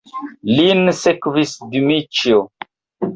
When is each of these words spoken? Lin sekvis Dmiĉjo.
Lin 0.51 0.79
sekvis 0.99 1.53
Dmiĉjo. 1.75 2.41